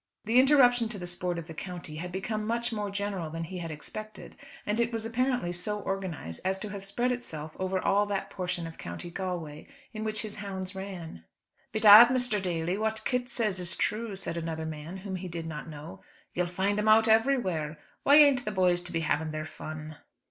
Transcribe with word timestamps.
The 0.25 0.39
interruption 0.39 0.89
to 0.89 0.97
the 0.97 1.05
sport 1.05 1.37
of 1.37 1.45
the 1.45 1.53
county 1.53 1.97
had 1.97 2.11
become 2.11 2.43
much 2.47 2.73
more 2.73 2.89
general 2.89 3.29
than 3.29 3.43
he 3.43 3.59
had 3.59 3.69
expected, 3.69 4.35
and 4.65 4.79
it 4.79 4.91
was 4.91 5.05
apparently 5.05 5.51
so 5.51 5.79
organised 5.83 6.39
as 6.43 6.57
to 6.57 6.69
have 6.69 6.83
spread 6.83 7.11
itself 7.11 7.55
over 7.59 7.79
all 7.79 8.07
that 8.07 8.31
portion 8.31 8.65
of 8.65 8.79
County 8.79 9.11
Galway, 9.11 9.67
in 9.93 10.03
which 10.03 10.23
his 10.23 10.37
hounds 10.37 10.73
ran. 10.73 11.23
"Bedad, 11.71 12.07
Mr. 12.07 12.41
Daly, 12.41 12.79
what 12.79 13.05
Kit 13.05 13.29
says 13.29 13.59
is 13.59 13.75
thrue," 13.75 14.15
said 14.15 14.37
another 14.37 14.65
man 14.65 14.97
whom 14.97 15.17
he 15.17 15.27
did 15.27 15.45
not 15.45 15.69
know. 15.69 16.01
"You'll 16.33 16.47
find 16.47 16.79
'em 16.79 16.87
out 16.87 17.07
everywhere. 17.07 17.77
Why 18.01 18.15
ain't 18.15 18.43
the 18.43 18.49
boys 18.49 18.81
to 18.81 18.91
be 18.91 19.01
having 19.01 19.29
their 19.29 19.45
fun?" 19.45 19.97